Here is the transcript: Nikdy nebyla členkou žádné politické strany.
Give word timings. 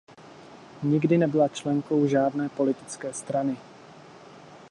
Nikdy 0.83 1.17
nebyla 1.17 1.47
členkou 1.47 2.07
žádné 2.07 2.49
politické 2.49 3.13
strany. 3.13 3.57